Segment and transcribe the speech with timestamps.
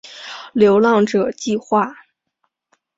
[0.53, 1.95] 流浪者计画